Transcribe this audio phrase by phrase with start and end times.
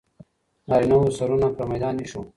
[0.67, 2.27] نارینه و سرونه پر میدان ایښي وو.